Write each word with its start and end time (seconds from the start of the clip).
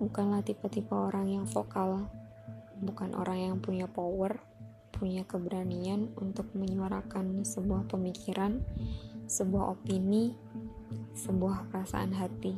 bukanlah 0.00 0.40
tipe-tipe 0.40 0.96
orang 0.96 1.28
yang 1.28 1.44
vokal, 1.44 2.08
bukan 2.80 3.12
orang 3.12 3.52
yang 3.52 3.56
punya 3.60 3.84
power, 3.84 4.40
punya 4.96 5.28
keberanian 5.28 6.08
untuk 6.16 6.48
menyuarakan 6.56 7.44
sebuah 7.44 7.84
pemikiran, 7.90 8.64
sebuah 9.28 9.76
opini, 9.76 10.32
sebuah 11.12 11.68
perasaan 11.68 12.16
hati. 12.16 12.54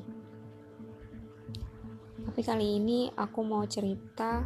Tapi 2.24 2.40
kali 2.40 2.78
ini 2.78 3.10
aku 3.12 3.40
mau 3.42 3.66
cerita 3.66 4.44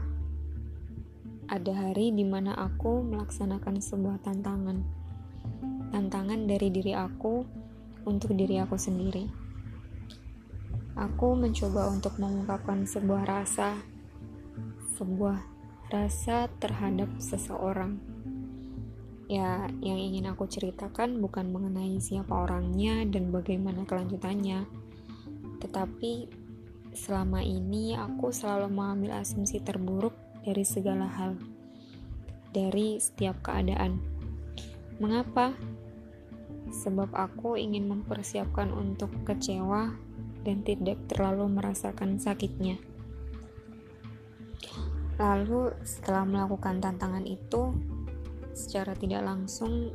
ada 1.49 1.73
hari 1.73 2.13
di 2.13 2.25
mana 2.29 2.53
aku 2.55 3.01
melaksanakan 3.05 3.81
sebuah 3.81 4.21
tantangan. 4.21 4.85
Tantangan 5.89 6.45
dari 6.45 6.69
diri 6.69 6.93
aku 6.93 7.45
untuk 8.05 8.37
diri 8.37 8.61
aku 8.61 8.77
sendiri. 8.77 9.48
Aku 10.99 11.39
mencoba 11.39 11.95
untuk 11.95 12.19
mengungkapkan 12.19 12.83
sebuah 12.83 13.23
rasa, 13.23 13.79
sebuah 14.99 15.39
rasa 15.95 16.51
terhadap 16.59 17.07
seseorang. 17.23 18.03
Ya, 19.31 19.71
yang 19.79 19.95
ingin 19.95 20.27
aku 20.27 20.51
ceritakan 20.51 21.23
bukan 21.23 21.55
mengenai 21.55 22.03
siapa 22.03 22.35
orangnya 22.35 23.07
dan 23.07 23.31
bagaimana 23.31 23.87
kelanjutannya, 23.87 24.67
tetapi 25.63 26.27
selama 26.91 27.47
ini 27.47 27.95
aku 27.95 28.35
selalu 28.35 28.67
mengambil 28.67 29.23
asumsi 29.23 29.63
terburuk 29.63 30.19
dari 30.43 30.67
segala 30.67 31.07
hal, 31.07 31.39
dari 32.51 32.99
setiap 32.99 33.39
keadaan. 33.47 34.03
Mengapa? 34.99 35.55
Sebab 36.75 37.15
aku 37.15 37.55
ingin 37.55 37.87
mempersiapkan 37.87 38.75
untuk 38.75 39.15
kecewa 39.23 39.95
dan 40.43 40.63
tidak 40.63 40.99
terlalu 41.11 41.49
merasakan 41.51 42.19
sakitnya. 42.19 42.79
Lalu, 45.19 45.75
setelah 45.83 46.23
melakukan 46.23 46.79
tantangan 46.79 47.27
itu, 47.27 47.75
secara 48.55 48.95
tidak 48.95 49.27
langsung, 49.27 49.91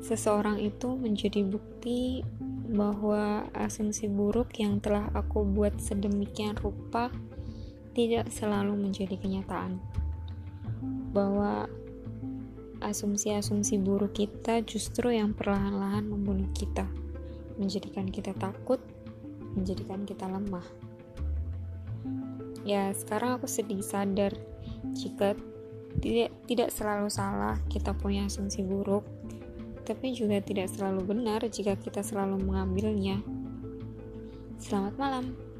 seseorang 0.00 0.56
itu 0.60 0.96
menjadi 0.96 1.44
bukti 1.44 2.24
bahwa 2.72 3.44
asumsi 3.52 4.08
buruk 4.08 4.56
yang 4.56 4.80
telah 4.80 5.12
aku 5.12 5.44
buat 5.44 5.76
sedemikian 5.76 6.56
rupa 6.56 7.12
tidak 7.92 8.32
selalu 8.32 8.74
menjadi 8.76 9.20
kenyataan. 9.20 9.76
Bahwa 11.12 11.68
asumsi-asumsi 12.80 13.80
buruk 13.80 14.16
kita 14.16 14.60
justru 14.64 15.12
yang 15.12 15.36
perlahan-lahan 15.36 16.04
membunuh 16.04 16.48
kita, 16.56 16.88
menjadikan 17.60 18.08
kita 18.08 18.32
takut, 18.36 18.80
menjadikan 19.54 20.02
kita 20.04 20.26
lemah. 20.26 20.66
Ya, 22.64 22.90
sekarang 22.96 23.38
aku 23.38 23.46
sedih 23.46 23.84
sadar 23.84 24.32
jika 24.96 25.36
tidak 26.02 26.32
tidak 26.50 26.68
selalu 26.74 27.08
salah 27.12 27.60
kita 27.70 27.94
punya 27.94 28.26
asumsi 28.26 28.66
buruk, 28.66 29.04
tapi 29.86 30.16
juga 30.16 30.40
tidak 30.42 30.72
selalu 30.72 31.06
benar 31.06 31.44
jika 31.46 31.76
kita 31.78 32.02
selalu 32.02 32.40
mengambilnya. 32.40 33.20
Selamat 34.58 34.94
malam. 34.96 35.53